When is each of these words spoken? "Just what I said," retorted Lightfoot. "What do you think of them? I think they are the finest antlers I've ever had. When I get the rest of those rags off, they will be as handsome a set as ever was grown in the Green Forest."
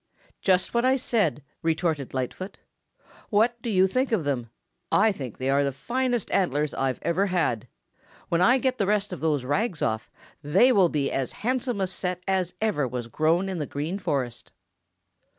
"Just 0.41 0.73
what 0.73 0.83
I 0.83 0.95
said," 0.95 1.43
retorted 1.61 2.11
Lightfoot. 2.11 2.57
"What 3.29 3.61
do 3.61 3.69
you 3.69 3.85
think 3.85 4.11
of 4.11 4.23
them? 4.23 4.49
I 4.91 5.11
think 5.11 5.37
they 5.37 5.47
are 5.47 5.63
the 5.63 5.71
finest 5.71 6.31
antlers 6.31 6.73
I've 6.73 6.97
ever 7.03 7.27
had. 7.27 7.67
When 8.27 8.41
I 8.41 8.57
get 8.57 8.79
the 8.79 8.87
rest 8.87 9.13
of 9.13 9.19
those 9.19 9.45
rags 9.45 9.83
off, 9.83 10.09
they 10.41 10.71
will 10.71 10.89
be 10.89 11.11
as 11.11 11.31
handsome 11.31 11.79
a 11.79 11.85
set 11.85 12.23
as 12.27 12.55
ever 12.59 12.87
was 12.87 13.05
grown 13.09 13.47
in 13.47 13.59
the 13.59 13.67
Green 13.67 13.99
Forest." 13.99 14.51